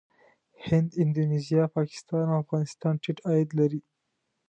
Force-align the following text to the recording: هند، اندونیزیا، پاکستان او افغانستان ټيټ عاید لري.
هند، 0.67 0.89
اندونیزیا، 1.01 1.63
پاکستان 1.77 2.25
او 2.31 2.37
افغانستان 2.43 2.93
ټيټ 3.03 3.17
عاید 3.27 3.49
لري. 3.59 3.81